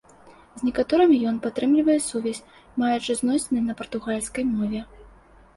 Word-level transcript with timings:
З 0.59 0.67
некаторымі 0.67 1.17
ён 1.31 1.35
падтрымлівае 1.43 1.97
сувязь, 2.09 2.41
маючы 2.85 3.19
зносіны 3.21 3.59
на 3.69 3.73
партугальскай 3.83 4.49
мове. 4.57 4.81